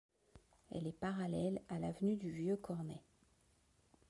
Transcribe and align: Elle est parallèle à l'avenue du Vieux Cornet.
Elle 0.71 0.87
est 0.87 0.99
parallèle 0.99 1.61
à 1.69 1.77
l'avenue 1.77 2.15
du 2.15 2.31
Vieux 2.31 2.57
Cornet. 2.57 3.03